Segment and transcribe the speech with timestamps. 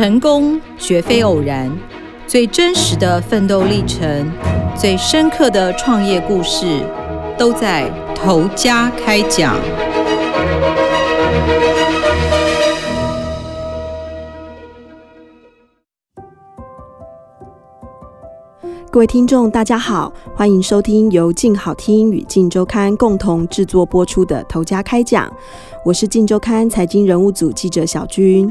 [0.00, 1.70] 成功绝非偶然，
[2.26, 4.32] 最真实的奋斗历程，
[4.74, 6.80] 最深刻的创业故事，
[7.36, 9.54] 都在头家开讲。
[18.90, 25.28] 各位听众，大家好，欢迎收听由静好听与静周刊共同制作播出的《头家开讲》，
[25.84, 28.50] 我是静周刊财经人物组记者小君。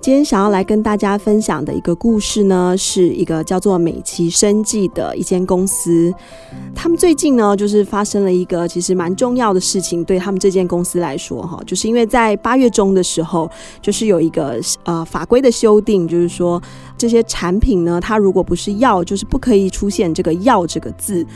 [0.00, 6.10] 今天想要来跟大家分享的一个故事呢，是一个叫做美琪生技的一间公司。
[6.74, 13.50] 他们最近呢，就是发生了一个其实蛮重要的事情，对他们这间公司来说，哈，就是因为在八月中的时候，
[13.82, 16.60] 就是有一个呃法规的修订，就是说
[16.96, 21.26] 这些产品呢，它如果不是药，就是不可以出现这个药这个字。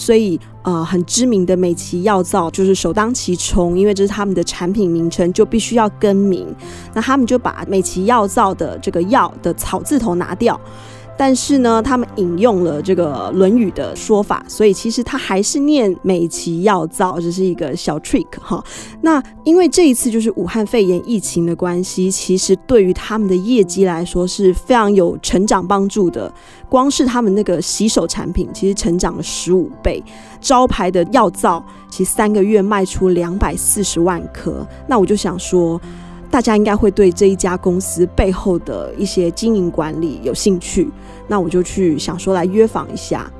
[0.00, 6.46] 所以，呃，很知名的美琪药皂就是首当其冲，因为这是他们的产品名称，就必须要更名。
[6.94, 10.58] 那他们就把美琪药皂的这个“药”的草字头拿掉。
[11.20, 18.64] 但是呢，他们引用了这个《论语》的说法，所以其实他还是念美琪药皂，这是一个小 trick 哈。
[19.02, 26.32] 那因为这一次就是武汉肺炎疫情的关系，其实对于他们的业绩来说是非常有成长帮助的。
[26.70, 30.02] 光是他们那个洗手产品，其实成长了十五倍。
[30.40, 34.66] 招牌的药皂，其实三个月卖出两百四十万颗。
[34.88, 35.78] 那我就想说。
[36.30, 40.88] 大家应该会对这一家公司背后的一些经营管理有兴趣，
[41.26, 43.30] 那我就去想说来约访一下。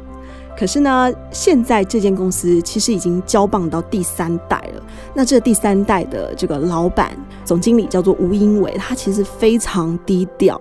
[0.59, 4.83] 可是呢，现在这间公司其实已经交棒到第三代了。
[5.15, 10.61] 那这第三代的这个老板总经理叫做吴英伟，他其实非常低调，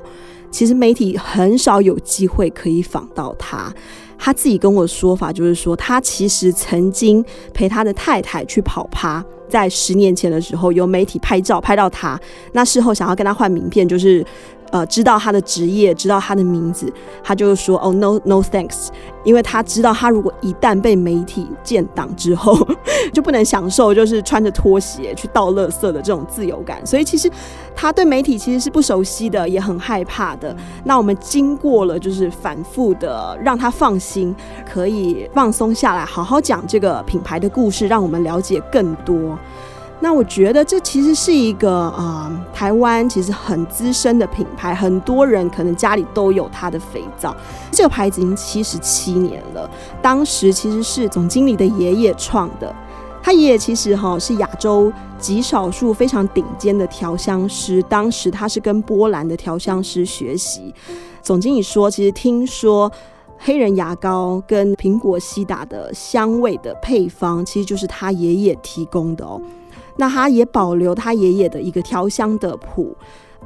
[0.52, 3.73] 其实媒体很少有机会可以访到他。
[4.17, 9.23] 他自己跟我说法就是说，他其实曾经陪他的太太去跑趴。
[9.47, 12.19] 在十年前的时候，有媒体拍照拍到他，
[12.52, 14.25] 那事后想要跟他换名片，就是。
[14.72, 16.92] 呃，知道他的职业，知道他的名字，
[17.23, 18.89] 他就说：“哦，no no thanks。”
[19.25, 22.56] 因为他知道，他如果一旦被媒体建档之后，
[23.13, 26.85] 就不能享受就是穿着拖鞋去倒垃圾的这种自由感。
[26.85, 27.30] 所以其实
[27.75, 30.56] 他对媒体其实是不熟悉的，也很害怕的。
[30.86, 34.34] 那我们经过了就是反复的让他放心，
[34.72, 39.38] 可以放松下来，好好讲这个品牌的故事，让我们了解更多。
[40.02, 47.36] 那我觉得这其实是一个啊、呃，台湾其实很资深的品牌，很多人可能家里都有它的肥皂。
[47.70, 49.70] 这个牌子已经七十七年了，
[50.02, 52.74] 当时其实是总经理的爷爷创的。
[53.22, 60.74] 他爷爷其实哈是亚洲极少数非常顶尖的调香师，当时他是跟波兰的调香师学习。
[61.22, 62.90] 总经理说，其实听说
[63.38, 69.40] 黑人牙膏跟苹果西打的香味的配方，其实就是他爷爷提供的哦。
[70.00, 72.96] 那他也保留他爷爷的一个调香的谱、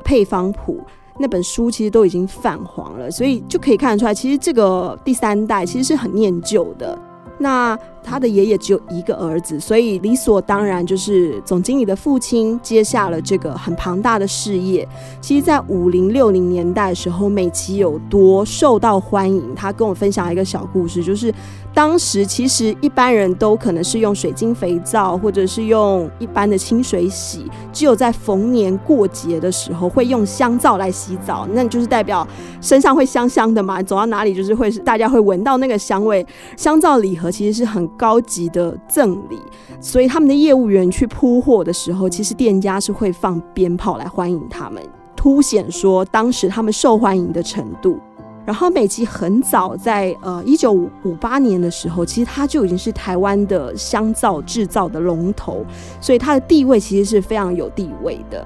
[0.03, 0.80] 配方谱，
[1.19, 6.97] 那本书其实都已经泛黄了，所以就可以看得出来，其实这个第三代其实是很念旧的。
[7.40, 14.88] 那他的爷爷只有一个儿子，所以理所当然就是总经理的父亲接下了这个很庞大的事业。
[15.22, 21.34] 其实，在五零六零年代的时候，美琪有多受到欢迎，他跟我分享一个小故事，就是
[21.74, 32.28] 当时其实一般人都可能是用水晶肥皂，或者是用一般的清水洗，只有在逢年过节的时候会用香皂来洗澡，那就是代表
[32.62, 36.25] 身上会香香的嘛，走到哪里就是会大家会闻到那个香味。
[36.58, 39.39] 香皂礼盒其实是很高级的赠礼，
[39.79, 44.81] 所以他们的业务员去铺货的时候，其实店家是会放鞭炮来欢迎他们，
[45.15, 47.99] 凸显说当时他们受欢迎的程度。
[48.45, 55.65] 然后美琪很早在呃一九五八年的时候，其实它就已经是台湾的香皂制造的龙头，
[56.01, 58.45] 所以它的地位其实是非常有地位的。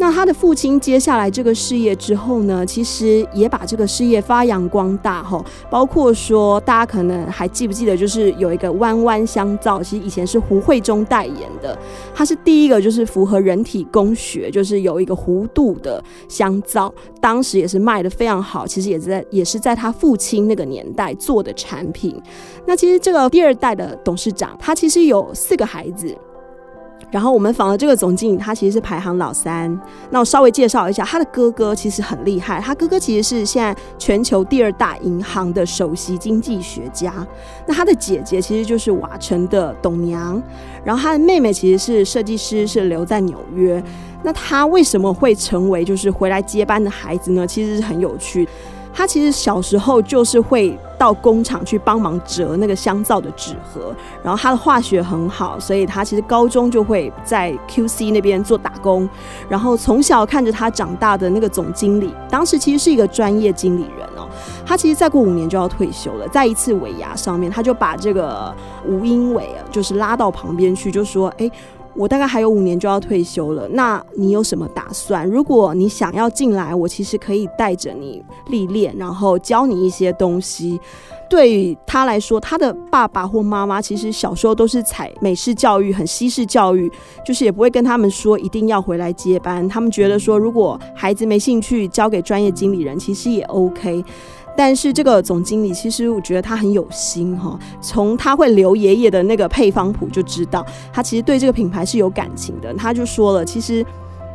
[0.00, 11.76] 那他的父亲接下来这个事业之后呢，其实也把这个事业发扬光大哈，包括说大家可能还记不记得，就是有一个弯弯香皂，其实以前是胡慧中代言的，
[12.14, 22.14] 它是第一个就是符合人体工学，就是有一个弧度的香皂，当时也是卖得非常好，其实也在也是在他父亲那个年代做的产品。
[22.66, 26.16] 那其实这个第二代的董事长，他其实有四个孩子。
[27.10, 29.80] 然后我们访了这个总经理，他其实是排行老三。
[30.10, 37.26] 那我稍微介绍一下，他的哥哥其实很厉害，他哥哥其实是现在全球第二大银行的首席经济学家。
[37.66, 40.42] 那他的姐姐其实就是瓦城的董娘，
[40.84, 43.82] 然后他的妹妹其实是设计师，是留在纽约。
[44.22, 47.46] 那他为什么会成为就是回来接班的孩子呢？
[47.46, 48.46] 其实是很有趣。
[48.92, 59.08] 他其实小时候就是会到工厂去帮忙折那个香皂的纸盒，然后他的化学很好，所以他其实高中就会在 QC 那边做打工，
[59.48, 64.28] 然后从小看着他长大的那个总经理，当时其实是一个专业经理人哦，
[64.66, 68.52] 他其实再过五年就要退休了，在一次尾牙上面，他就把这个
[68.84, 71.50] 吴英伟，就是拉到旁边去，就说：“哎。”
[71.98, 75.28] 我大概还有五年就要退休了，那你有什么打算？
[75.28, 80.80] 如果你想要进来，我其实可以带着你历练，然后教你一些东西。
[81.28, 86.90] 对他来说，他的爸爸或妈妈其实小时候都是采美式教育，很西式教育，
[87.26, 89.68] 就是也不会跟他们说一定要回来接班。
[89.68, 94.02] 他们觉得说，如果孩子没兴趣，交给专业经理人，其实也 OK。
[94.58, 102.74] 但是这个总经理其实我觉得他很有心哈，从他会留爷爷的那个配方谱就知道，他其实对这个品牌是有感情的。
[102.74, 103.86] 他就说了，其实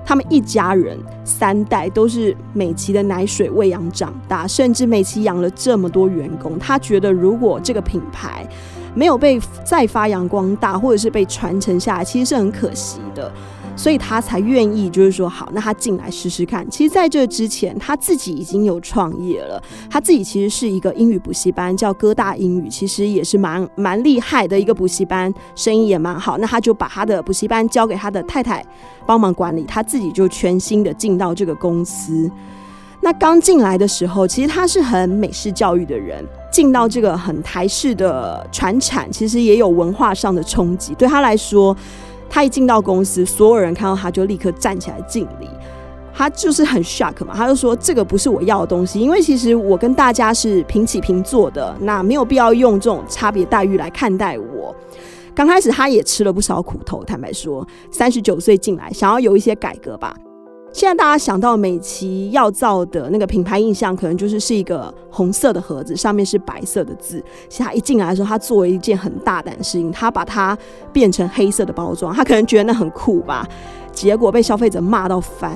[0.05, 8.47] 他们一家人三代都是美琪的奶水喂养长大，甚至美琪养了这么多员工，他觉得如果这个品牌
[8.95, 13.29] 没有被再发扬光大，或者是被传承下来，其实是很可惜的。
[13.75, 16.69] 所以他才愿意，就是说好，那他进来试试看。
[16.69, 19.61] 其实，在这之前，他自己已经有创业了。
[19.89, 26.37] 他自己其实是一个英语补习班，叫哥大英语，其实也是蛮蛮厉害的一个补习班，生意也蛮好。
[26.37, 28.63] 那他就把他的补习班交给他的太太
[29.05, 32.29] 帮忙管理，他自己就全心的进到这个公司。
[33.01, 40.93] 那刚进来的时候，其实他是很美式教育的人，进到这个很台式的传产，其实也有文化上的冲击。
[40.93, 41.75] 对他来说。
[42.33, 45.47] 他一进到公司，所有人看到他就立刻站起来敬礼，
[46.11, 54.75] 他就是很 shock 嘛，他就说这个不是我要的东西，因为其实我跟大家是平起平坐的，那没有必要用这种差别待遇来看待我。
[55.35, 60.15] 刚开始他也吃了不少苦头，坦白说，三十九岁进来想要有一些改革吧。
[60.73, 67.23] 现在大家想到美琪药皂的那个品牌印象，可能就是是一个红色的盒子，上面是白色的字。
[67.47, 70.57] 其实他一进来的时候，他做了一件很大胆的事情，他把它
[70.91, 73.47] 变成黑色的包装，他可能觉得那很酷吧。
[73.91, 75.55] 结果被消费者骂到翻，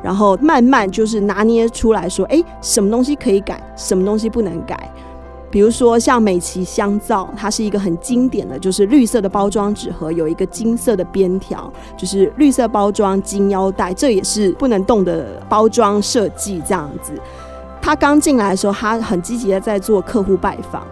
[0.00, 4.88] 然后慢慢就是拿捏出来说，哎，什么东西可以改，什么东西不能改。
[5.52, 16.62] 比如说像美琪香皂，它是一个很经典的，就是绿色的包装纸盒，有一个金色的边条，就是绿色包装金腰带，这也是不能动的包装设计。
[16.66, 17.12] 这样子，
[17.82, 20.82] 他刚进来的时候，他很积极的在做客户拜访。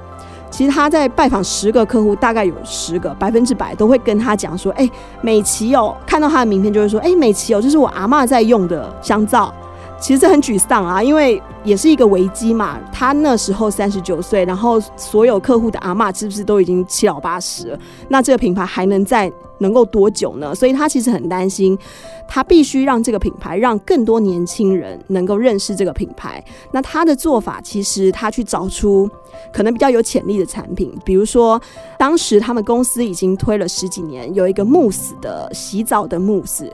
[0.50, 4.86] 其实他在拜访十个客户，大概有十个百分之百都会跟他讲说：“哎，
[5.22, 9.54] 美琪哦，看到他的名片就会说：哎，美琪哦，这是我阿嬷在用的香皂。”
[10.00, 12.80] 其实这很沮丧啊，因为也是一个危机嘛。
[12.90, 17.78] 他那时候三十九岁，然后所有客户的阿嬷是不是都已经七老八十了？
[18.08, 20.54] 那这个品牌还能再能够多久呢？
[20.54, 21.78] 所以他其实很担心，
[22.26, 26.42] 他必须让这个品牌让更多年轻人能够认识这个品牌。
[26.72, 29.08] 那他的做法其实他去找出
[29.52, 31.60] 可能比较有潜力的产品，比如说
[31.98, 36.72] 当时他们公司已经推了十几年，有一个慕斯的洗澡的慕斯。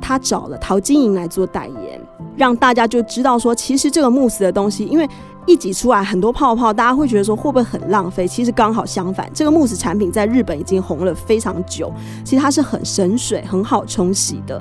[0.00, 2.00] 他找了陶晶莹来做代言，
[2.36, 5.08] 让大家就知道说，其实这个慕斯的东西，因为
[5.46, 8.26] 一挤出来很多泡泡，大家会觉得说会不会很浪费？
[8.26, 11.92] 其实刚好相反，这个慕斯产品在日本已经红了非常久，
[12.24, 14.60] 其实它是很省水、很好冲洗的。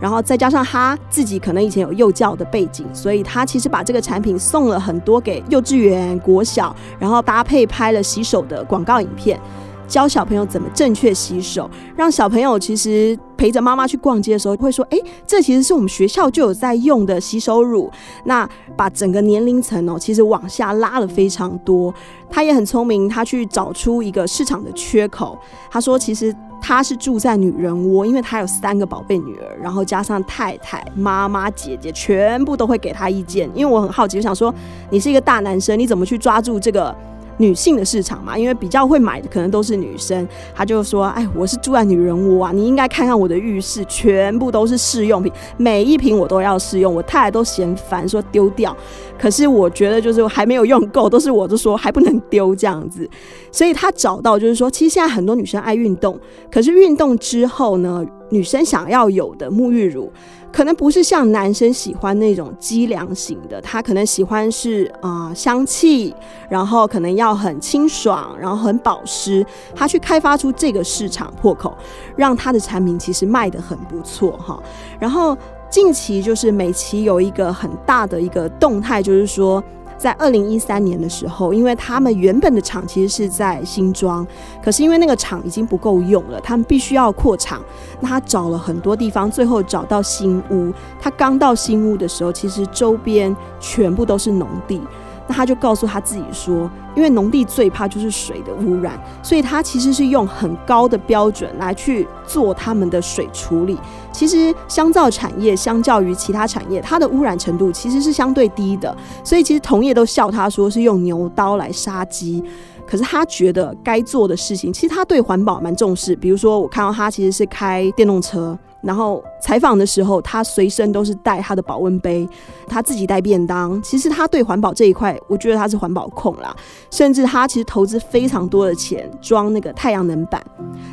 [0.00, 9.40] 然后再加上他自己可能以前有幼教的背景，所以他其实把这个产品送了很多给幼稚园、国小，然后搭配拍了洗手的广告影片。
[9.88, 17.90] 教小朋友怎么正确洗手，让小朋友其实陪着妈妈去逛街的时候会说：“哎，这其实是我们学校就有在用的洗手乳。”
[18.24, 21.92] 那把整个年龄层哦，其实往下拉了非常多。
[22.30, 25.38] 他也很聪明，他去找出一个市场的缺口。
[25.70, 33.48] 他说：“其实他是住在女人窝，因为他有三个宝贝女儿，然后加上太太、妈妈、姐姐，全部都会给他意见。
[33.54, 34.54] 因为我很好奇，我想说，
[34.90, 36.94] 你是一个大男生，你怎么去抓住这个？”
[37.38, 46.94] 女性的市场嘛，因为比较会买的可能都是女生，他就说：“哎，我是住在女人窝啊，你应该看看我的浴室，全部都是试用品，每一瓶我都要试用。
[46.94, 48.76] 我太太都嫌烦，说丢掉。
[49.18, 53.08] 可是我觉得就是还没有用够，都是我就说还不能丢这样子。
[53.50, 56.18] 所以他找到就是说，其实现在很多女生爱运动，
[56.50, 60.12] 可是运动之后呢，女生想要有的沐浴乳。”
[60.50, 66.14] 可能不是像男生喜欢那种机良型的，他可能喜欢是啊、香气，
[66.48, 69.44] 然后可能要很清爽，然后很保湿。
[69.74, 71.76] 他去开发出这个市场破口，
[72.16, 74.58] 让他的产品其实卖得很不错哈。
[74.98, 75.36] 然后
[75.68, 79.62] 近期就是美琪有一个很大的一个动态，就是说。
[79.98, 84.26] 在二零一三年的时候，因为他们原本的厂其实是在新庄，
[84.62, 87.60] 可是因为那个厂已经不够用了，他们必须要扩厂。
[88.00, 90.72] 那他找了很多地方，最后找到新屋。
[91.00, 94.80] 他刚到新屋的时候，其实周边全部都是农地。
[95.28, 103.78] 那他就告诉他自己说，因为农地最怕就是水的污染，所以他其实是用很高的标准来去做他们的水处理。
[104.10, 108.96] 其实香皂产业相较于其他产业，它的污染程度其实是相对低的。
[109.22, 112.42] 所以其实同业都笑他说是用牛刀来杀鸡。
[112.86, 116.16] 可是他觉得该做的事情，其实他对环保蛮重视。
[116.16, 122.28] 比如说，我看到他其实是开电动车，然后采访的时候，他随身都是带他的保温杯，
[122.68, 123.80] 他自己带便当。
[123.82, 126.54] 其实他对环保这一块，我觉得他是环保控啦。
[126.90, 130.40] 甚至他其实投资非常多的钱装那个太阳能板，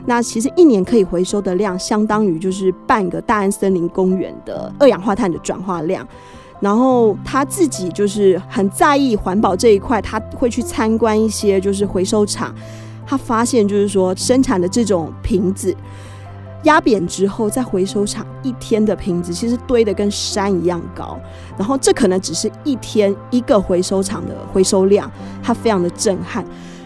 [0.05, 6.07] 那其实一年可以回收的量，相当于就是半个大安森林公园的二氧化碳的转化量。
[6.61, 12.55] 然后他自己就是很在意环保这一块，他会去参观一些就是回收厂，
[13.05, 15.75] 他发现就是说生产的这种瓶子
[16.65, 21.19] 压扁之后，在回收厂一天的瓶子其实堆得跟山一样高，
[21.57, 25.09] 然后这可能只是一天一个回收厂的回收量，
[25.41, 26.45] 它非常的震撼。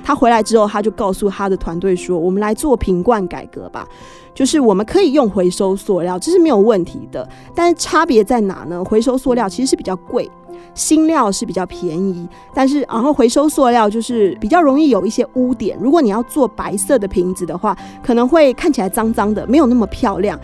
[0.10, 3.88] 他回来之后，他就告诉他的团队说：“我们来做瓶罐改革吧。”
[4.34, 7.30] 就是我们可以用回收塑料，这是没有问题的。
[7.54, 8.84] 但是差别在哪呢？
[8.84, 10.28] 回收塑料其实是比较贵，
[10.74, 12.28] 新料是比较便宜。
[12.56, 15.78] 但是然后回收塑料就是比较容易有一些污点。
[15.80, 20.40] 如果你要做白色的瓶子的话，可能会看起来脏脏的，没有那么漂亮。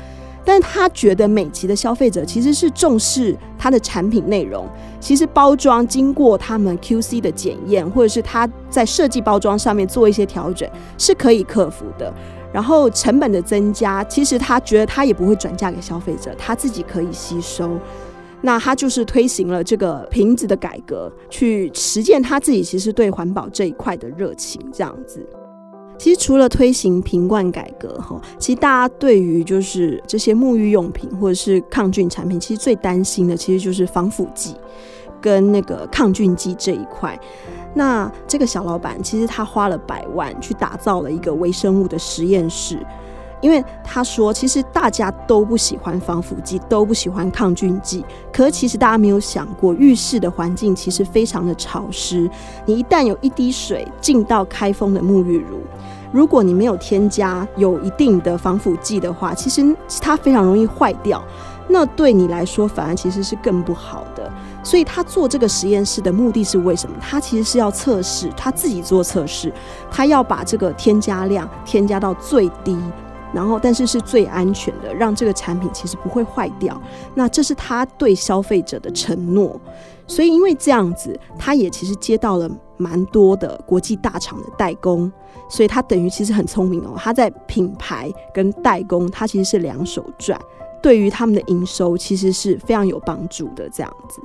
[0.45, 12.13] 但他觉得美琪的消费者其实是重视它的产品内容，其实包装经过他们 QC 的检验，或者是他在设计包装上面做一些调整，是可以克服的。
[12.53, 17.77] 然后成本的增加，其实他觉得他也不会转嫁给消费者，他自己可以吸收。
[18.41, 24.61] 那他就是推行了这个瓶子的改革，去实践他自己其实对环保这一块的热情。
[24.71, 25.25] 这样子，
[25.97, 34.55] 其实除了推行瓶罐改革哈，其实大家对于就是这些沐浴用品或者是抗菌产品，其实最担心的其实就是防腐剂
[35.21, 37.19] 跟那个抗菌剂这一块。
[37.73, 42.85] 那这个小老板其实他花了百万去打造了一个微生物的实验室，
[43.41, 48.03] 因为他说，其实大家都不喜欢防腐剂，都不喜欢抗菌剂。
[48.31, 52.29] 可其实大家没有想过，浴室的环境其实非常的潮湿，
[52.65, 55.59] 你一旦有一滴水进到开封的沐浴乳，
[56.11, 61.23] 如果你没有添加有一定的防腐剂的话，其实它非常容易坏掉。
[61.67, 64.31] 那对你来说，反而其实是更不好的。
[64.63, 66.95] 所以他做这个实验室的目的是为什么？
[67.01, 69.51] 他其实是要测试，他自己做测试，
[69.89, 72.77] 他要把这个添加量添加到最低，
[73.35, 76.81] 然后但是是最安全的，让这个产品其实不会坏掉。
[77.13, 79.59] 那这是他对消费者的承诺。
[80.07, 85.11] 所以因为这样子，他也其实接到了蛮多的国际大厂的代工，
[85.49, 86.93] 所以他等于其实很聪明哦。
[86.95, 90.39] 他在品牌跟代工，他其实是两手赚。
[90.81, 93.67] 对于他们的营收，其实是非常有帮助的。
[93.69, 94.21] 这样子，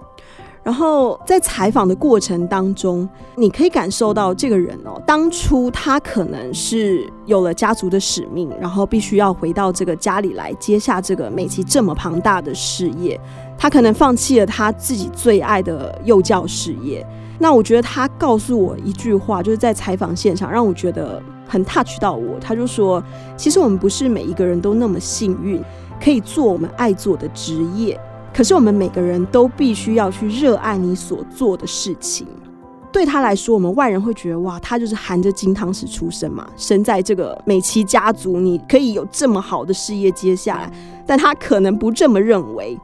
[0.63, 13.19] 然后在采访的过程当中，你可以感受到这个人哦，当初他可能是有了家族的使命，然后必须要回到这个家里来接下这个美琪这么庞大的事业，
[13.57, 17.07] 他可能放弃了他自己最爱的幼教事业。
[17.39, 22.39] 那我觉得他告诉我一句话，就是在采访现场让我觉得很 touch 到我。
[22.39, 23.03] 他就说
[23.35, 25.63] ：“其实我们不是每一个人都那么幸运。”
[26.03, 28.01] 可以做我们爱做的职业，
[28.33, 32.27] 可是我们每个人都必须要去热爱你所做的事情。
[32.93, 40.73] 对他来说，我们外人会觉得哇，他就是含着金汤匙出生嘛，生在这个美琪家族，你可以有这么好的事业接下来。
[41.07, 42.77] 但他可能不这么认为。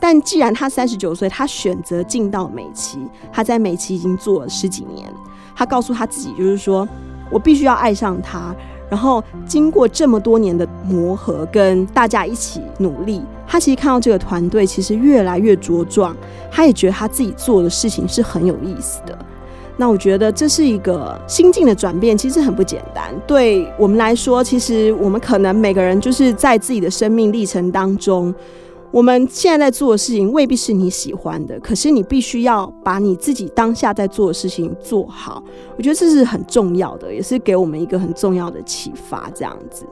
[0.00, 2.98] 但既然他三十九岁，他选择进到美琪，
[3.30, 5.12] 他在美琪已经做了十几年，
[5.54, 6.88] 他告诉他自己，就是说
[7.30, 8.54] 我必须要爱上他。
[8.92, 16.14] 然后经过这么多年的磨合，跟大家一起努力，他其实看到这个团队其实越来越茁壮，
[16.50, 19.18] 他也觉得他自己做的事情是很有意思的。
[19.78, 23.14] 那我觉得这是一个心境的转变，其实很不简单。
[23.26, 28.34] 对我们来说，其实我们可能每个人就是在自己的生命历程当中。
[28.92, 35.42] 我们现在在做的事情未必是你喜欢的，可是你必须要把你自己当下在做的事情做好。
[35.78, 39.30] 我觉得这是很重要的，也是给我们一个很重要的启发。
[39.34, 39.86] 这样子，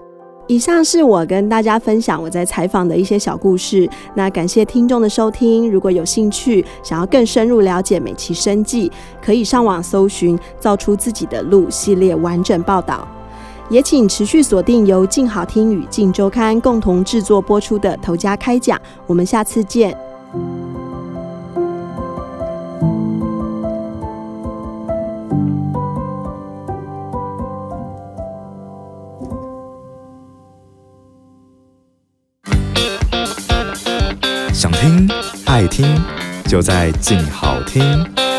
[0.47, 3.89] 以上是我跟大家分享我在采访的一些小故事。
[4.15, 8.93] 那感谢听众的收听，如果有兴趣想要更深入了解美琪生计，
[9.25, 13.09] 可以上网搜寻“造出自己的路”系列完整报道。
[13.71, 19.97] 也请持续锁定由静好听与静周刊共同制作播出的《头家开讲》，我们下次见。
[34.53, 35.09] 想听
[35.47, 35.87] 爱听，
[36.47, 38.30] 就在静好听。